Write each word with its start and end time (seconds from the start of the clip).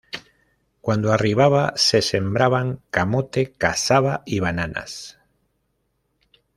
Cuando 0.81 1.13
arribaba, 1.13 1.73
se 1.75 2.01
sembraban 2.01 2.81
camote, 2.89 3.51
casaba, 3.51 4.23
y 4.25 4.39
bananas. 4.39 5.19